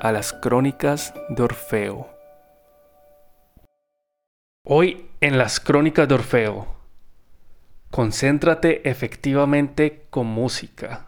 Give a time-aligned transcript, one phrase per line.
[0.00, 2.08] a las crónicas de Orfeo.
[4.64, 6.66] Hoy en las crónicas de Orfeo,
[7.90, 11.06] concéntrate efectivamente con música.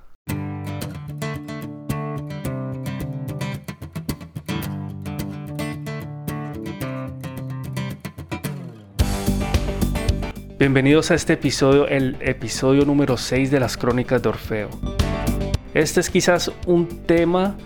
[10.58, 14.68] Bienvenidos a este episodio, el episodio número 6 de las crónicas de Orfeo.
[15.74, 17.56] Este es quizás un tema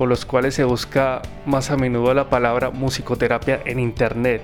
[0.00, 4.42] por los cuales se busca más a menudo la palabra musicoterapia en internet.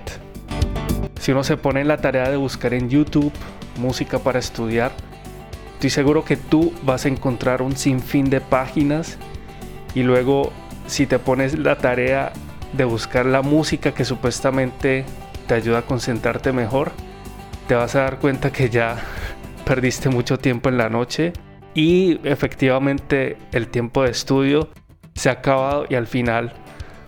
[1.19, 3.33] Si uno se pone en la tarea de buscar en YouTube
[3.79, 4.93] música para estudiar,
[5.73, 9.17] estoy seguro que tú vas a encontrar un sinfín de páginas
[9.95, 10.53] y luego
[10.89, 12.35] si te pones la tarea
[12.75, 15.07] de buscar la música que supuestamente
[15.47, 16.93] te ayuda a concentrarte mejor,
[17.67, 18.99] te vas a dar cuenta que ya
[19.65, 21.33] perdiste mucho tiempo en la noche
[21.73, 24.69] y efectivamente el tiempo de estudio
[25.17, 26.53] se ha acabado y al final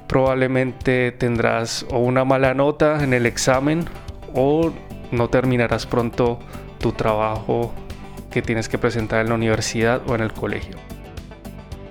[0.09, 3.85] probablemente tendrás o una mala nota en el examen
[4.35, 4.73] o
[5.13, 6.41] no terminarás pronto
[6.81, 7.73] tu trabajo
[8.31, 10.77] que tienes que presentar en la universidad o en el colegio.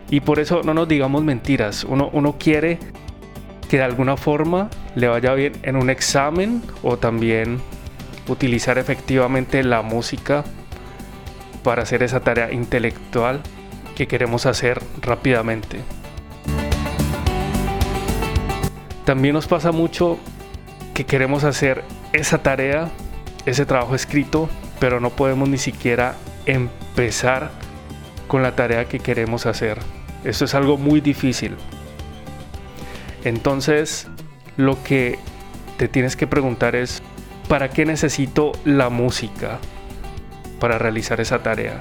[0.09, 2.79] Y por eso no nos digamos mentiras, uno, uno quiere
[3.69, 7.59] que de alguna forma le vaya bien en un examen o también
[8.27, 10.43] utilizar efectivamente la música
[11.63, 13.41] para hacer esa tarea intelectual
[13.95, 15.81] que queremos hacer rápidamente.
[19.07, 20.17] También nos pasa mucho
[20.93, 22.89] que queremos hacer esa tarea,
[23.45, 24.49] ese trabajo escrito,
[24.81, 27.51] pero no podemos ni siquiera empezar
[28.27, 29.79] con la tarea que queremos hacer.
[30.25, 31.55] Esto es algo muy difícil.
[33.23, 34.09] Entonces,
[34.57, 35.19] lo que
[35.77, 37.01] te tienes que preguntar es,
[37.47, 39.59] ¿para qué necesito la música
[40.59, 41.79] para realizar esa tarea?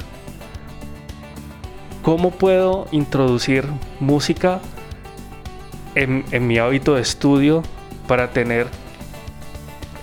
[2.04, 3.64] ¿Cómo puedo introducir
[3.98, 4.60] música
[5.96, 7.62] en, mi hábito de estudio
[8.06, 8.66] para tener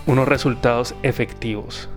[0.06, 1.88] unos resultados efectivos.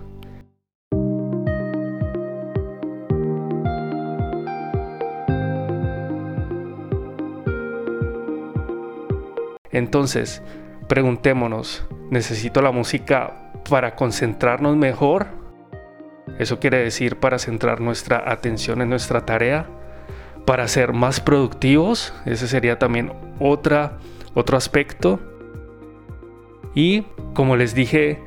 [9.70, 10.42] Entonces,
[10.88, 15.26] preguntémonos, ¿necesito la música para concentrarnos mejor?
[16.38, 19.66] Eso quiere decir para centrar nuestra atención en nuestra tarea
[20.48, 22.14] para ser más productivos.
[22.24, 25.20] Ese sería también otro aspecto.
[26.74, 27.02] Y
[27.34, 28.18] como les dije,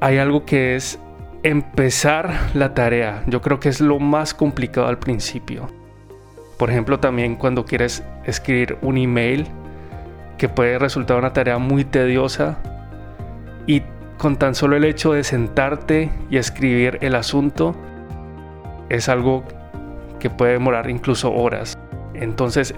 [0.00, 0.98] hay algo que es
[1.44, 3.22] empezar la tarea.
[3.28, 5.68] Yo creo que es lo más complicado al principio.
[6.58, 9.46] Por ejemplo, también cuando quieres escribir un email
[10.38, 12.58] que puede resultar una tarea muy tediosa
[13.68, 13.82] y
[14.18, 17.76] con tan solo el hecho de sentarte y escribir el asunto
[18.88, 19.44] es algo
[20.22, 21.76] que puede demorar incluso horas.
[22.14, 22.76] Entonces,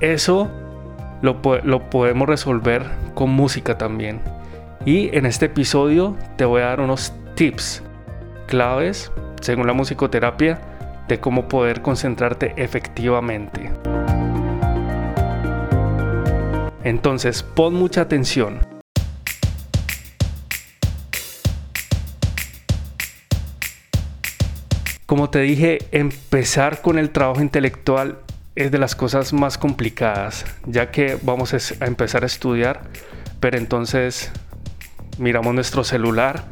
[0.00, 0.50] eso
[1.20, 2.82] lo, lo podemos resolver
[3.14, 4.22] con música también.
[4.86, 7.82] Y en este episodio te voy a dar unos tips
[8.46, 9.12] claves,
[9.42, 10.58] según la musicoterapia,
[11.08, 13.70] de cómo poder concentrarte efectivamente.
[16.84, 18.75] Entonces, pon mucha atención.
[25.06, 28.18] Como te dije, empezar con el trabajo intelectual
[28.56, 32.82] es de las cosas más complicadas, ya que vamos a empezar a estudiar,
[33.38, 34.32] pero entonces
[35.18, 36.46] miramos nuestro celular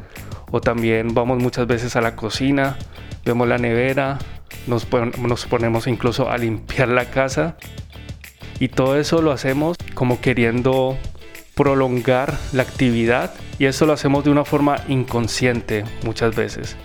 [0.53, 2.77] o también vamos muchas veces a la cocina,
[3.25, 4.21] vemos la nevera,
[4.69, 4.87] nos,
[5.19, 7.57] nos ponemos incluso a limpiar la casa
[8.61, 10.97] y todo eso lo hacemos como queriendo
[11.57, 16.77] prolongar la actividad y eso lo hacemos de una forma inconsciente muchas veces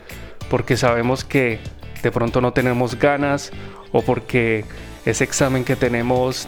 [0.50, 1.60] porque sabemos que
[2.02, 3.52] de pronto no tenemos ganas
[3.92, 4.66] o porque
[5.06, 6.48] ese examen que tenemos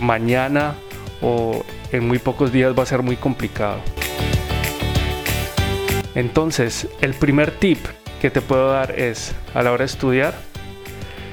[0.00, 0.74] mañana
[1.20, 3.80] o en muy pocos días va a ser muy complicado.
[6.14, 7.78] Entonces, el primer tip
[8.20, 10.34] que te puedo dar es, a la hora de estudiar,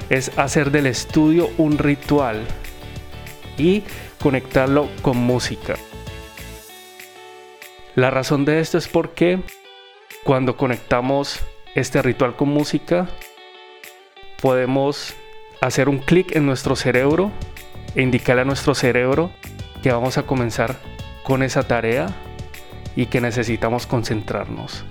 [0.08, 2.42] es hacer del estudio un ritual
[3.58, 3.82] y
[4.20, 5.76] conectarlo con música.
[7.94, 9.40] La razón de esto es porque
[10.24, 11.40] cuando conectamos
[11.74, 13.08] este ritual con música,
[14.40, 15.14] podemos
[15.60, 17.30] hacer un clic en nuestro cerebro
[17.94, 19.30] e indicarle a nuestro cerebro
[19.82, 20.76] que vamos a comenzar
[21.22, 22.08] con esa tarea
[22.96, 24.84] y que necesitamos concentrarnos.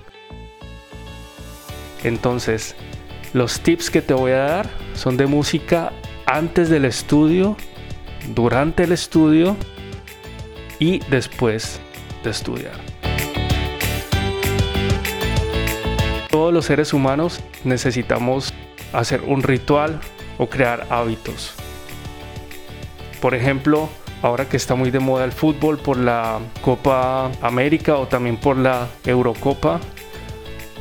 [2.02, 2.74] Entonces,
[3.32, 5.92] los tips que te voy a dar son de música
[6.26, 7.56] antes del estudio,
[8.34, 9.56] durante el estudio
[10.78, 11.80] y después
[12.24, 12.89] de estudiar.
[16.30, 18.54] Todos los seres humanos necesitamos
[18.92, 20.00] hacer un ritual
[20.38, 21.54] o crear hábitos.
[23.20, 23.88] Por ejemplo,
[24.22, 28.56] ahora que está muy de moda el fútbol por la Copa América o también por
[28.56, 29.80] la Eurocopa,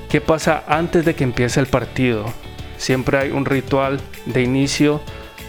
[0.07, 2.25] ¿qué pasa antes de que empiece el partido?
[2.78, 5.02] Siempre hay un ritual de inicio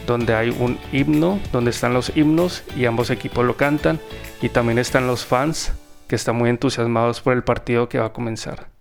[0.06, 4.00] donde hay un himno, donde están los himnos y ambos equipos lo cantan
[4.40, 5.74] y también están los fans
[6.08, 8.79] que están muy entusiasmados por el partido que va a comenzar.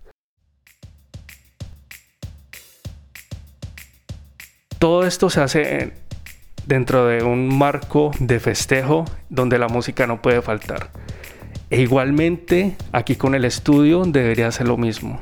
[4.80, 5.92] Todo esto se hace
[6.66, 10.90] dentro de un marco de festejo donde la música no puede faltar.
[11.68, 15.20] E igualmente aquí con el estudio debería hacer lo mismo.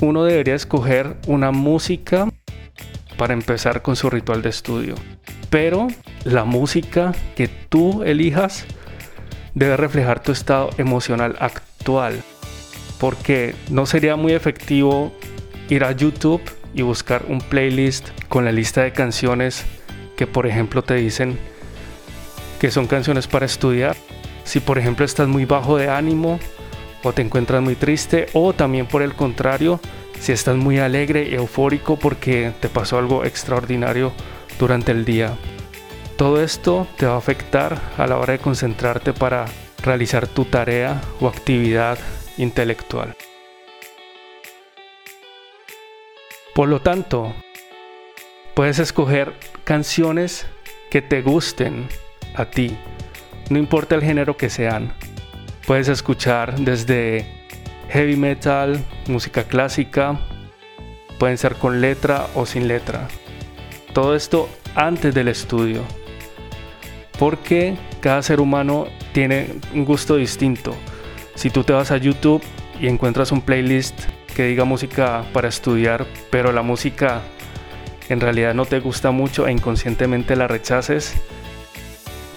[0.00, 2.28] Uno debería escoger una música
[3.16, 4.94] para empezar con su ritual de estudio.
[5.50, 5.88] Pero
[6.22, 8.64] la música que tú elijas
[9.54, 12.22] debe reflejar tu estado emocional actual.
[13.00, 15.12] Porque no sería muy efectivo
[15.68, 16.40] ir a YouTube
[16.74, 19.64] y buscar un playlist con la lista de canciones
[20.16, 21.38] que por ejemplo te dicen
[22.60, 23.96] que son canciones para estudiar.
[24.44, 26.38] Si por ejemplo estás muy bajo de ánimo
[27.02, 29.80] o te encuentras muy triste o también por el contrario,
[30.20, 34.12] si estás muy alegre y eufórico porque te pasó algo extraordinario
[34.58, 35.36] durante el día.
[36.16, 39.46] Todo esto te va a afectar a la hora de concentrarte para
[39.82, 41.98] realizar tu tarea o actividad
[42.38, 43.16] intelectual.
[46.54, 47.32] Por lo tanto,
[48.54, 49.32] puedes escoger
[49.64, 50.46] canciones
[50.90, 51.88] que te gusten
[52.34, 52.76] a ti,
[53.48, 54.92] no importa el género que sean.
[55.66, 57.26] Puedes escuchar desde
[57.88, 60.20] heavy metal, música clásica,
[61.18, 63.08] pueden ser con letra o sin letra.
[63.92, 65.82] Todo esto antes del estudio.
[67.18, 70.74] Porque cada ser humano tiene un gusto distinto.
[71.34, 72.42] Si tú te vas a YouTube
[72.80, 74.00] y encuentras un playlist
[74.32, 77.22] que diga música para estudiar, pero la música
[78.08, 81.14] en realidad no te gusta mucho e inconscientemente la rechaces,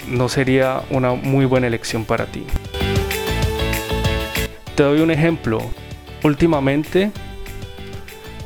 [0.07, 2.45] no sería una muy buena elección para ti.
[4.75, 5.59] Te doy un ejemplo.
[6.23, 7.11] Últimamente,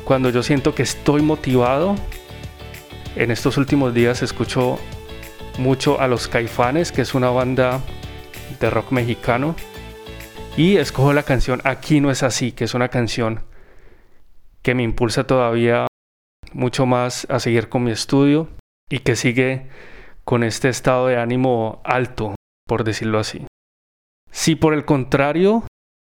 [0.04, 1.96] cuando yo siento que estoy motivado,
[3.16, 4.78] en estos últimos días escucho
[5.58, 7.80] mucho a los Caifanes, que es una banda
[8.60, 9.56] de rock mexicano.
[10.60, 13.40] Y escojo la canción Aquí no es así, que es una canción
[14.60, 15.86] que me impulsa todavía
[16.52, 18.46] mucho más a seguir con mi estudio
[18.90, 19.68] y que sigue
[20.22, 22.34] con este estado de ánimo alto,
[22.66, 23.46] por decirlo así.
[24.32, 25.64] Si por el contrario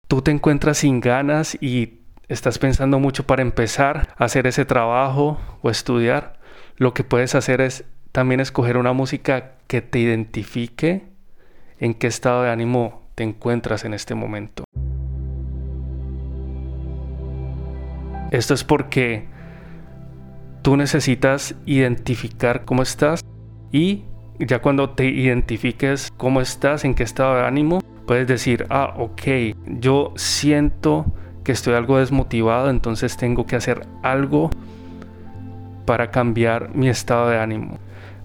[0.08, 5.38] tú te encuentras sin ganas y estás pensando mucho para empezar a hacer ese trabajo
[5.62, 6.40] o estudiar,
[6.76, 11.04] lo que puedes hacer es también escoger una música que te identifique
[11.78, 14.64] en qué estado de ánimo te encuentras en este momento.
[18.32, 19.28] Esto es porque
[20.62, 23.20] tú necesitas identificar cómo estás
[23.74, 24.06] y
[24.40, 29.22] ya cuando te identifiques cómo estás, en qué estado de ánimo, puedes decir, ah, ok,
[29.66, 31.06] yo siento
[31.44, 34.50] que estoy algo desmotivado, entonces tengo que hacer algo
[35.84, 37.80] para cambiar mi estado de ánimo.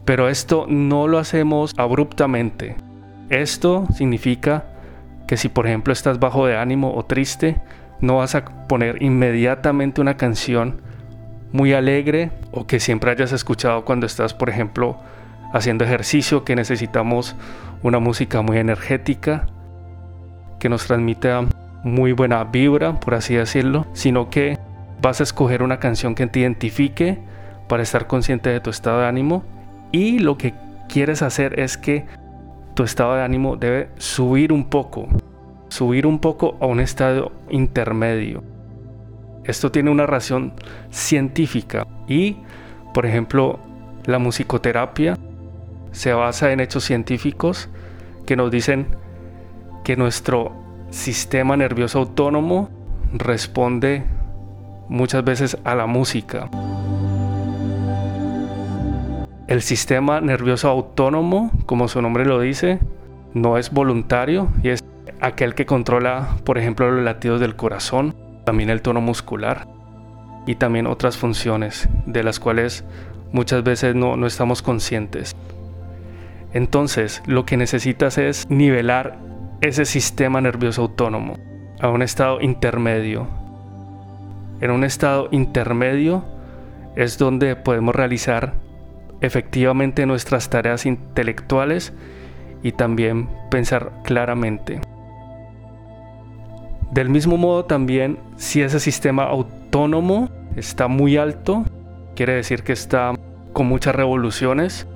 [0.05, 2.77] Pero esto no lo hacemos abruptamente.
[3.29, 4.67] Esto significa
[5.27, 7.57] que si por ejemplo estás bajo de ánimo o triste,
[8.01, 10.81] no vas a poner inmediatamente una canción
[11.53, 14.99] muy alegre o que siempre hayas escuchado cuando estás, por ejemplo,
[15.53, 17.37] haciendo ejercicio, que necesitamos
[17.83, 19.47] una música muy energética,
[20.59, 21.45] que nos transmita
[21.85, 24.59] muy buena vibra, por así decirlo, sino que
[25.01, 27.19] vas a escoger una canción que te identifique
[27.69, 29.45] para estar consciente de tu estado de ánimo.
[29.93, 30.55] Y lo que
[30.89, 32.07] quieres hacer es que
[32.75, 35.09] tu estado de ánimo debe subir un poco,
[35.69, 38.43] subir un poco a un estado intermedio.
[39.45, 40.55] Esto tiene una razón
[40.91, 42.39] científica y,
[42.93, 43.61] por ejemplo,
[44.07, 45.17] la musicoterapia
[45.93, 47.69] se basa en hechos científicos
[48.27, 48.87] que nos dicen
[49.85, 50.53] que nuestro
[50.91, 52.71] sistema nervioso autónomo
[53.13, 54.03] responde
[54.89, 56.49] muchas veces a la música.
[59.47, 62.79] El sistema nervioso autónomo, como su nombre lo dice,
[63.35, 64.83] no es voluntario y es
[65.21, 69.69] aquel que controla, por ejemplo, los latidos del corazón, también el tono muscular
[70.47, 72.85] y también otras funciones de las cuales
[73.33, 75.37] muchas veces no, no estamos conscientes.
[76.55, 79.19] Entonces, lo que necesitas es nivelar
[79.61, 81.37] ese sistema nervioso autónomo
[81.81, 83.27] a un estado intermedio.
[84.63, 86.25] En un estado intermedio
[86.97, 88.64] es donde podemos realizar
[89.25, 91.93] efectivamente nuestras tareas intelectuales
[92.63, 94.81] y también pensar claramente.
[96.93, 101.65] Del mismo modo también, si ese sistema autónomo está muy alto,
[102.15, 103.13] quiere decir que está
[103.53, 104.87] con muchas revoluciones.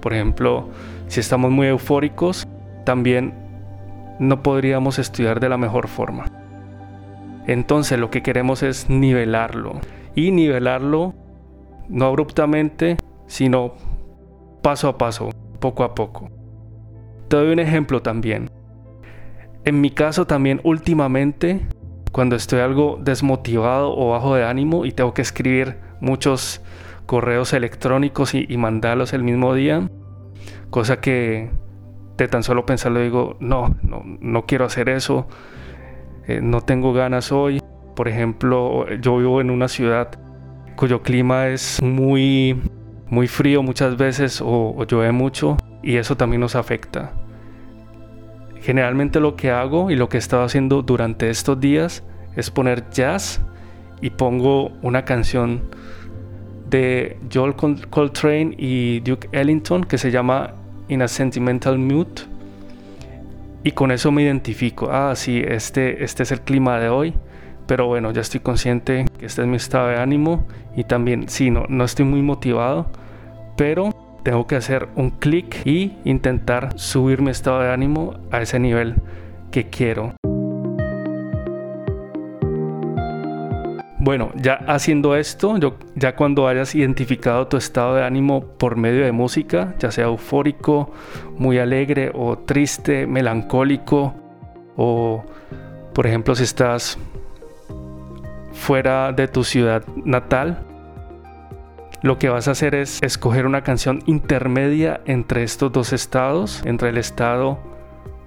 [0.00, 0.68] Por ejemplo,
[1.08, 2.46] si estamos muy eufóricos,
[2.84, 3.34] también
[4.18, 6.26] no podríamos estudiar de la mejor forma.
[7.46, 9.80] Entonces lo que queremos es nivelarlo.
[10.14, 11.14] Y nivelarlo
[11.88, 12.96] no abruptamente,
[13.32, 13.72] sino
[14.60, 16.28] paso a paso, poco a poco.
[17.28, 18.50] Te doy un ejemplo también.
[19.64, 21.66] En mi caso también últimamente,
[22.12, 26.60] cuando estoy algo desmotivado o bajo de ánimo y tengo que escribir muchos
[27.06, 29.88] correos electrónicos y, mandarlos el mismo día,
[30.68, 31.48] cosa que
[32.18, 35.26] de tan solo pensarlo digo, no, no, no quiero hacer eso,
[36.28, 37.62] eh, no tengo ganas hoy.
[37.96, 40.10] Por ejemplo, yo vivo en una ciudad
[40.76, 42.60] cuyo clima es muy,
[43.12, 47.12] muy frío muchas veces o, llueve mucho y eso también nos afecta.
[48.62, 52.02] Generalmente lo que hago y lo que he estado haciendo durante estos días
[52.36, 53.42] es poner jazz
[54.00, 55.60] y pongo una canción
[56.70, 57.54] de Joel
[57.90, 60.54] Coltrane y Duke Ellington que se llama
[60.88, 62.22] In a Sentimental Mood.
[63.62, 64.88] Y con eso me identifico.
[64.90, 67.12] Ah, sí, este, este es el clima de hoy.
[67.66, 70.46] Pero bueno, ya estoy consciente que este es mi estado de ánimo.
[70.76, 72.86] Y también, sí, no, no estoy muy motivado.
[73.56, 73.90] Pero
[74.22, 78.96] tengo que hacer un clic y intentar subir mi estado de ánimo a ese nivel
[79.50, 80.14] que quiero.
[84.04, 85.56] Bueno, ya haciendo esto,
[85.94, 90.90] ya cuando hayas identificado tu estado de ánimo por medio de música, ya sea eufórico,
[91.38, 94.12] muy alegre o triste, melancólico,
[94.76, 95.24] o
[95.94, 96.98] por ejemplo si estás
[98.52, 100.64] fuera de tu ciudad natal,
[102.02, 106.88] lo que vas a hacer es escoger una canción intermedia entre estos dos estados, entre
[106.88, 107.60] el estado,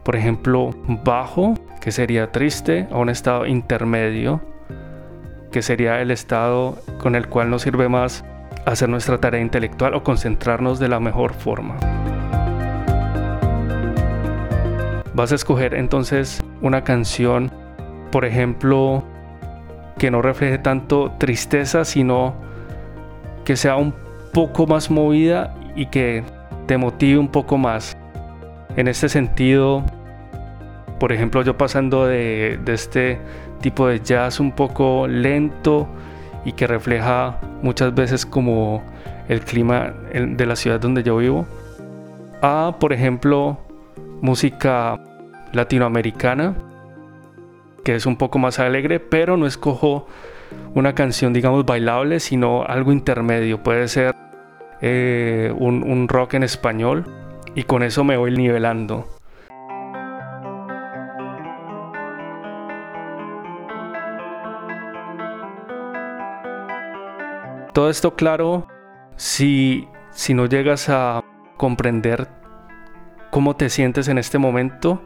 [0.03, 0.71] por ejemplo,
[1.03, 4.41] bajo, que sería triste, a un estado intermedio,
[5.51, 8.23] que sería el estado con el cual nos sirve más
[8.65, 11.75] hacer nuestra tarea intelectual o concentrarnos de la mejor forma.
[15.13, 17.51] Vas a escoger entonces una canción,
[18.11, 19.03] por ejemplo,
[19.97, 22.35] que no refleje tanto tristeza, sino
[23.43, 23.93] que sea un
[24.33, 26.23] poco más movida y que
[26.65, 27.95] te motive un poco más.
[28.75, 29.83] En este sentido,
[30.99, 33.19] por ejemplo, yo pasando de, este
[33.61, 35.87] tipo de jazz un poco lento
[36.43, 38.83] y que refleja muchas veces como
[39.27, 41.45] el clima de la ciudad donde yo vivo,
[42.41, 43.57] a, por ejemplo,
[44.21, 44.99] música
[45.53, 46.53] latinoamericana,
[47.85, 50.07] que es un poco más alegre, pero no escojo
[50.73, 53.61] una canción, digamos, bailable, sino algo intermedio.
[53.61, 54.15] Puede ser
[54.81, 57.05] eh, un, rock en español
[57.53, 59.07] y con eso me voy nivelando.
[67.71, 68.67] Todo esto claro
[69.15, 71.23] si, si no llegas a
[71.55, 72.29] comprender
[73.29, 75.03] cómo te sientes en este momento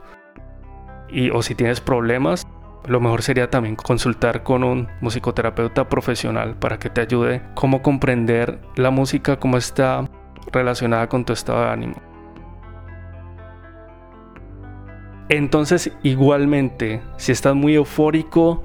[1.09, 2.47] y, o si tienes problemas,
[2.89, 8.59] lo mejor sería también consultar con un musicoterapeuta profesional para que te ayude cómo comprender
[8.75, 10.09] la música, cómo está
[10.51, 11.95] relacionada con tu estado de ánimo.
[15.29, 18.63] Entonces, igualmente, si estás muy eufórico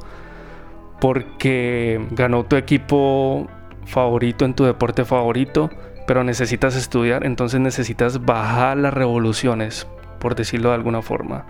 [1.02, 3.46] porque ganó tu equipo
[3.84, 5.68] favorito en tu deporte favorito,
[6.06, 9.86] pero necesitas estudiar, entonces necesitas bajar las revoluciones,
[10.18, 11.44] por decirlo de alguna forma.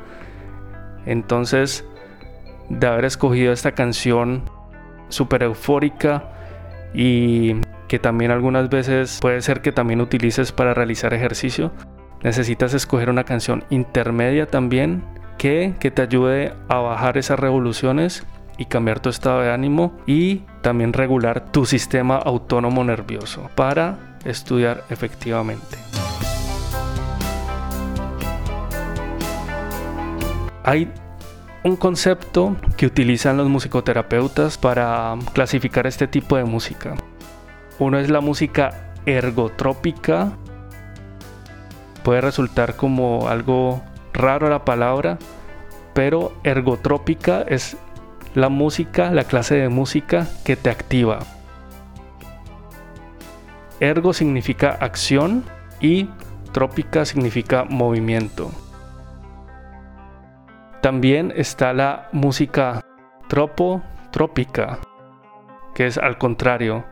[1.06, 1.86] Entonces,
[2.68, 4.42] de haber escogido esta canción
[5.08, 6.30] súper eufórica
[6.94, 7.56] y
[7.88, 11.72] que también algunas veces puede ser que también utilices para realizar ejercicio.
[12.22, 15.04] Necesitas escoger una canción intermedia también
[15.36, 18.24] que, que te ayude a bajar esas revoluciones
[18.56, 24.84] y cambiar tu estado de ánimo y también regular tu sistema autónomo nervioso para estudiar
[24.90, 25.76] efectivamente.
[30.62, 30.90] Hay
[31.64, 36.94] un concepto que utilizan los musicoterapeutas para clasificar este tipo de música.
[37.78, 40.32] Uno es la música ergotrópica.
[42.02, 45.18] Puede resultar como algo raro la palabra,
[45.94, 47.78] pero ergotrópica es
[48.34, 51.20] la música, la clase de música que te activa.
[53.80, 55.44] Ergo significa acción
[55.80, 56.10] y
[56.52, 58.50] trópica significa movimiento.
[60.84, 62.82] También está la música
[63.26, 64.80] tropo trópica,
[65.74, 66.84] que es al contrario,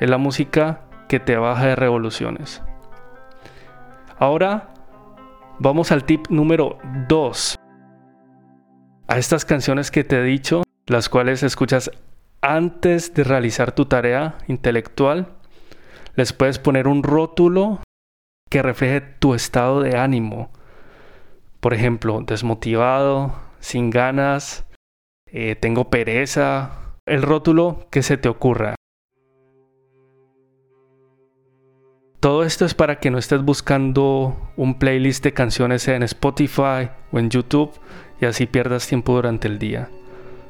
[0.00, 0.80] es la música
[1.10, 2.62] que te baja de revoluciones.
[4.18, 4.70] Ahora
[5.58, 7.56] vamos al tip número 2.
[9.08, 11.90] A estas canciones que te he dicho, las cuales escuchas
[12.40, 15.34] antes de realizar tu tarea intelectual,
[16.14, 17.80] les puedes poner un rótulo
[18.48, 20.50] que refleje tu estado de ánimo.
[21.60, 24.66] Por ejemplo, desmotivado, sin ganas,
[25.26, 28.74] eh, tengo pereza, el rótulo que se te ocurra.
[32.20, 37.18] Todo esto es para que no estés buscando un playlist de canciones en Spotify o
[37.18, 37.72] en YouTube
[38.20, 39.88] y así pierdas tiempo durante el día,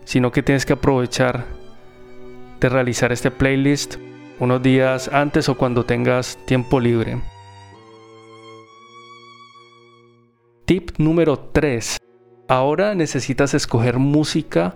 [0.05, 1.45] sino que tienes que aprovechar
[2.61, 3.97] de realizar este playlist
[4.41, 7.21] unos días antes o cuando tengas tiempo libre.
[10.69, 11.97] Tip número 3.
[12.47, 14.75] Ahora necesitas escoger música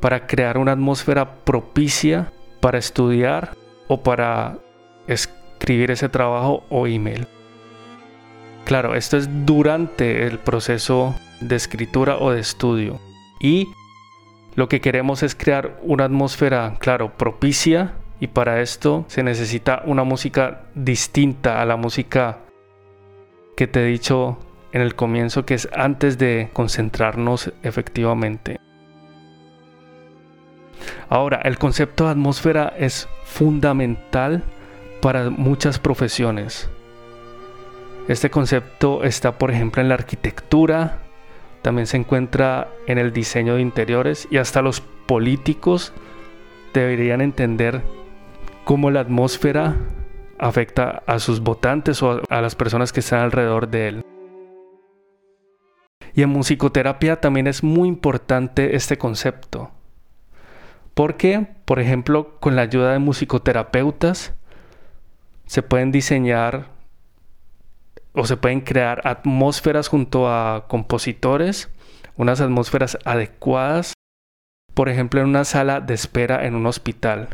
[0.00, 3.56] para crear una atmósfera propicia para estudiar
[3.88, 4.58] o para
[5.06, 7.26] escribir ese trabajo o email.
[8.66, 13.00] Claro, esto es durante el proceso de escritura o de estudio.
[13.40, 13.66] Y
[14.56, 17.94] lo que queremos es crear una atmósfera, claro, propicia.
[18.20, 22.40] Y para esto se necesita una música distinta a la música
[23.56, 24.38] que te he dicho
[24.72, 28.60] en el comienzo, que es antes de concentrarnos efectivamente.
[31.08, 34.42] Ahora, el concepto de atmósfera es fundamental
[35.00, 36.68] para muchas profesiones.
[38.08, 40.98] Este concepto está, por ejemplo, en la arquitectura,
[41.62, 45.92] también se encuentra en el diseño de interiores y hasta los políticos
[46.72, 47.82] deberían entender
[48.64, 49.76] cómo la atmósfera
[50.38, 54.04] afecta a sus votantes o a las personas que están alrededor de él.
[56.18, 59.70] Y en musicoterapia también es muy importante este concepto.
[60.94, 64.34] Porque, por ejemplo, con la ayuda de musicoterapeutas,
[65.46, 66.70] se pueden diseñar
[68.14, 71.70] o se pueden crear atmósferas junto a compositores,
[72.16, 73.92] unas atmósferas adecuadas,
[74.74, 77.28] por ejemplo, en una sala de espera en un hospital.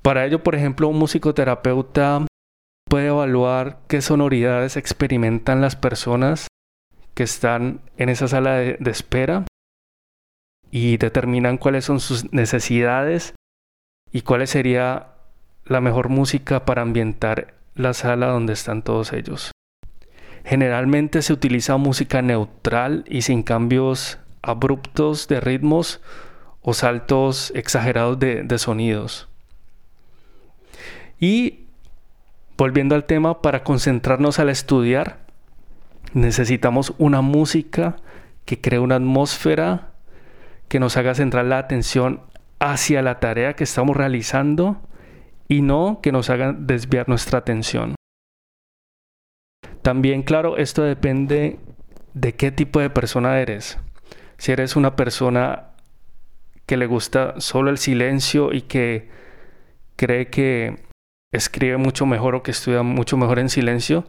[0.00, 2.26] Para ello, por ejemplo, un musicoterapeuta
[2.88, 6.48] puede evaluar qué sonoridades experimentan las personas
[7.18, 9.44] que están en esa sala de, espera
[10.70, 13.34] y determinan cuáles son sus necesidades
[14.12, 15.08] y cuál sería
[15.64, 19.50] la mejor música para ambientar la sala donde están todos ellos.
[20.44, 26.00] Generalmente se utiliza música neutral y sin cambios abruptos de ritmos
[26.62, 29.26] o saltos exagerados de sonidos.
[31.18, 31.64] Y
[32.56, 35.26] volviendo al tema, para concentrarnos al estudiar,
[36.14, 37.96] necesitamos una música
[38.44, 39.92] que cree una atmósfera
[40.68, 42.20] que nos haga centrar la atención
[42.60, 44.80] hacia la tarea que estamos realizando
[45.48, 47.94] y no que nos hagan desviar nuestra atención.
[49.82, 51.58] También, claro, esto depende
[52.14, 53.78] de qué tipo de persona eres.
[54.36, 55.68] Si eres una persona
[56.66, 59.08] que le gusta solo el silencio y que
[59.96, 60.84] cree que
[61.32, 64.04] escribe mucho mejor o que estudia mucho mejor en silencio,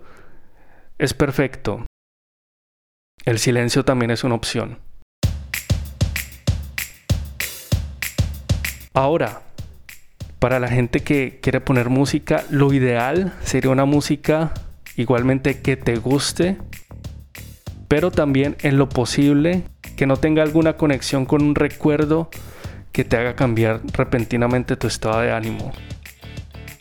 [0.97, 1.85] es perfecto.
[3.25, 4.79] El silencio también es una opción.
[8.93, 9.41] Ahora,
[10.39, 14.53] para la gente que quiere poner música, lo ideal sería una música
[14.95, 16.57] igualmente que te guste,
[17.87, 19.63] pero también en lo posible
[19.95, 22.29] que no tenga alguna conexión con un recuerdo
[22.91, 25.71] que te haga cambiar repentinamente tu estado de ánimo.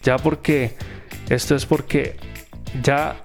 [0.02, 0.76] Ya porque
[1.28, 2.16] esto es porque
[2.82, 3.24] ya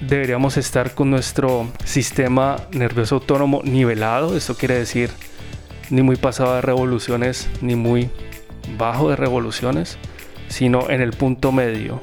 [0.00, 5.10] deberíamos estar con nuestro sistema nervioso autónomo nivelado, esto quiere decir
[5.90, 8.10] ni muy pasado de revoluciones ni muy
[8.78, 9.98] bajo de revoluciones,
[10.48, 12.00] sino en el punto medio.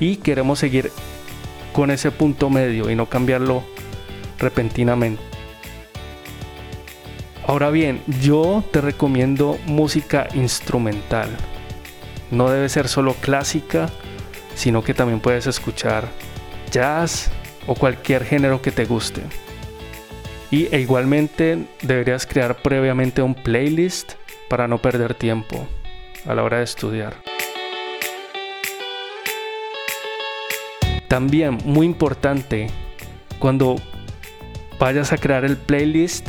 [0.00, 0.90] Y queremos seguir
[1.72, 3.62] con ese punto medio y no cambiarlo
[4.38, 5.22] repentinamente.
[7.46, 11.28] Ahora bien, yo te recomiendo música instrumental.
[12.30, 13.90] No debe ser solo clásica,
[14.54, 16.08] sino que también puedes escuchar
[16.74, 17.30] jazz
[17.68, 19.22] o cualquier género que te guste.
[20.50, 24.14] Y e igualmente deberías crear previamente un playlist
[24.48, 25.66] para no perder tiempo
[26.26, 27.14] a la hora de estudiar.
[31.08, 32.66] También, muy importante,
[33.38, 33.76] cuando
[34.80, 36.28] vayas a crear el playlist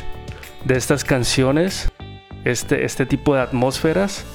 [0.64, 1.90] de estas canciones,
[2.44, 4.26] este, este tipo de atmósferas,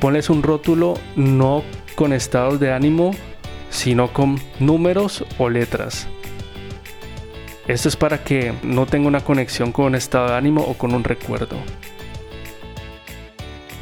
[0.00, 1.62] pones un rótulo no
[1.94, 3.12] con estados de ánimo,
[3.74, 6.06] sino con números o letras.
[7.66, 10.94] Esto es para que no tenga una conexión con un estado de ánimo o con
[10.94, 11.56] un recuerdo.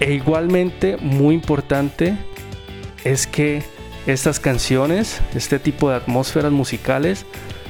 [0.00, 2.16] E igualmente, muy importante,
[3.04, 3.62] es que
[4.06, 7.26] estas canciones, este tipo de atmósferas musicales,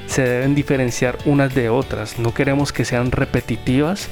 [0.06, 2.18] se deben diferenciar unas de otras.
[2.18, 4.08] No queremos que sean repetitivas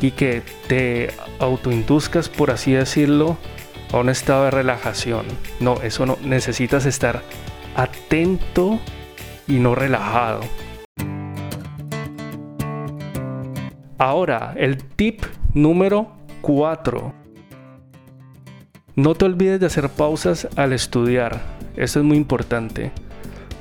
[0.00, 3.38] y que te autoinduzcas, por así decirlo,
[3.92, 5.26] a un estado de relajación.
[5.60, 6.18] No, eso no.
[6.22, 7.22] Necesitas estar
[7.74, 8.78] atento
[9.46, 10.40] y no relajado.
[13.98, 17.14] Ahora, el tip número 4.
[18.94, 21.40] No te olvides de hacer pausas al estudiar.
[21.76, 22.92] Eso es muy importante.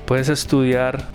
[0.05, 1.09] Puedes estudiar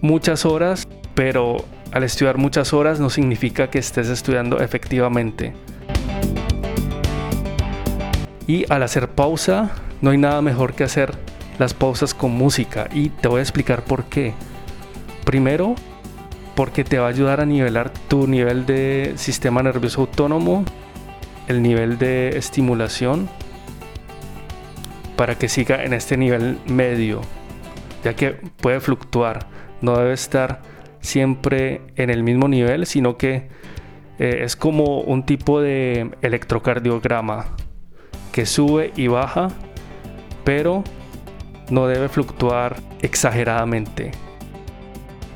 [0.00, 1.56] muchas horas, pero
[1.92, 5.54] al estudiar muchas horas no significa que estés estudiando efectivamente.
[8.46, 11.14] Y al hacer pausa, no hay nada mejor que hacer
[11.58, 12.88] las pausas con música.
[12.92, 14.34] Y te voy a explicar por qué.
[15.24, 15.74] Primero,
[16.54, 20.64] porque te va a ayudar a nivelar tu nivel de sistema nervioso autónomo,
[21.48, 23.28] el nivel de estimulación,
[25.16, 27.22] para que siga en este nivel medio,
[28.04, 29.46] ya que puede fluctuar,
[29.80, 30.60] no debe estar
[31.00, 33.48] siempre en el mismo nivel, sino que
[34.18, 37.46] eh, es como un tipo de electrocardiograma
[38.36, 39.48] que sube y baja,
[40.44, 40.84] pero
[41.70, 44.10] no debe fluctuar exageradamente.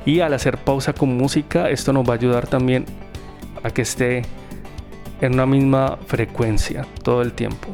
[0.05, 2.85] Y al hacer pausa con música, esto nos va a ayudar también
[3.63, 4.21] a que esté
[5.19, 7.69] en una misma frecuencia todo el tiempo.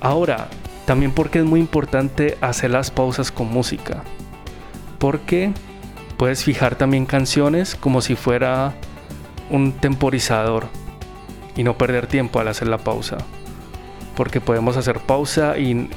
[0.00, 0.46] Ahora,
[0.84, 4.04] también porque es muy importante hacer las pausas con música.
[5.00, 5.52] Porque
[6.16, 8.72] puedes fijar también canciones como si fuera
[9.50, 10.68] un temporizador
[11.56, 13.18] y no perder tiempo al hacer la pausa.
[14.16, 15.88] Porque podemos hacer pausa y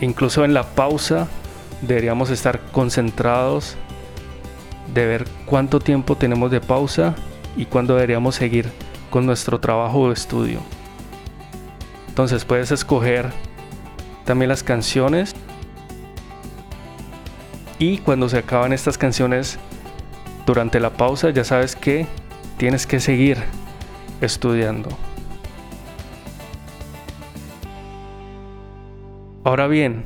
[0.00, 1.28] incluso en la pausa
[1.82, 3.76] deberíamos estar concentrados
[4.92, 7.14] de ver cuánto tiempo tenemos de pausa
[7.56, 8.70] y cuándo deberíamos seguir
[9.10, 10.60] con nuestro trabajo o estudio.
[12.08, 13.30] Entonces puedes escoger
[14.24, 15.34] también las canciones
[17.78, 19.58] y cuando se acaban estas canciones
[20.46, 22.06] durante la pausa ya sabes que
[22.56, 23.38] tienes que seguir
[24.20, 24.90] estudiando.
[29.44, 30.04] Ahora bien,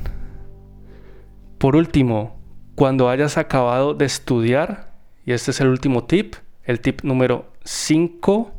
[1.57, 2.39] por último,
[2.75, 4.93] cuando hayas acabado de estudiar,
[5.25, 8.51] y este es el último tip, el tip número 5,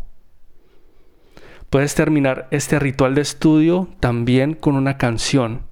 [1.70, 5.62] puedes terminar este ritual de estudio también con una canción.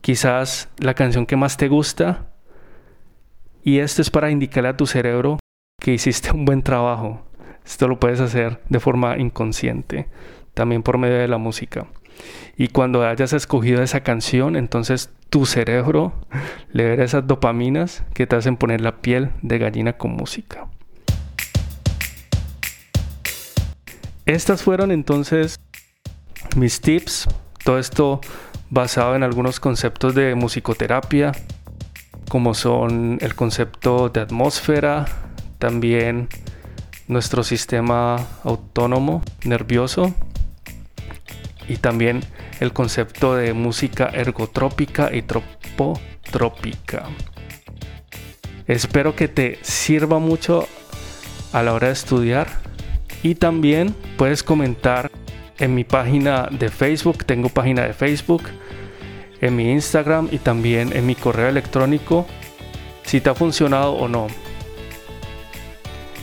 [0.00, 2.34] Quizás la canción que más te gusta.
[3.62, 5.38] Y esto es para indicarle a tu cerebro
[5.80, 7.23] que hiciste un buen trabajo.
[7.64, 10.06] Esto lo puedes hacer de forma inconsciente,
[10.52, 11.86] también por medio de la música.
[12.56, 16.12] Y cuando hayas escogido esa canción, entonces tu cerebro
[16.72, 20.68] le verá esas dopaminas que te hacen poner la piel de gallina con música.
[24.26, 25.60] Estas fueron entonces
[26.56, 27.28] mis tips.
[27.62, 28.20] Todo esto
[28.70, 31.32] basado en algunos conceptos de musicoterapia,
[32.28, 35.06] como son el concepto de atmósfera,
[35.58, 36.28] también
[37.06, 40.14] nuestro sistema autónomo nervioso
[41.68, 42.22] y también
[42.60, 47.04] el concepto de música ergotrópica y tropotrópica.
[48.66, 50.66] Espero que te sirva mucho
[51.52, 52.48] a la hora de estudiar
[53.22, 55.10] y también puedes comentar
[55.58, 58.42] en mi página de Facebook, tengo página de Facebook,
[59.40, 62.26] en mi Instagram y también en mi correo electrónico
[63.04, 64.28] si te ha funcionado o no.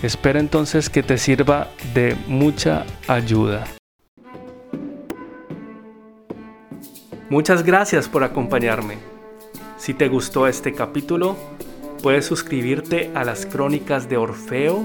[0.04, 3.66] Espero entonces que te sirva de mucha ayuda.
[7.30, 8.98] Muchas gracias por acompañarme.
[9.78, 11.38] Si te gustó este capítulo,
[12.02, 14.84] puedes suscribirte a las crónicas de Orfeo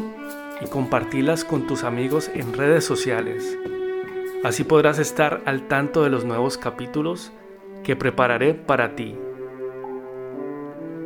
[0.61, 3.59] y compartirlas con tus amigos en redes sociales.
[4.45, 7.33] Así podrás estar al tanto de los nuevos capítulos
[7.83, 9.17] que prepararé para ti.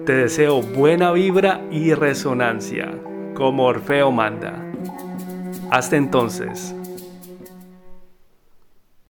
[0.05, 2.93] Te deseo buena vibra y resonancia,
[3.35, 4.55] como Orfeo manda.
[5.71, 6.75] Hasta entonces.